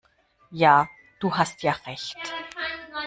Ja, 0.51 0.87
du 1.19 1.31
hast 1.37 1.61
ja 1.61 1.73
Recht! 1.85 2.17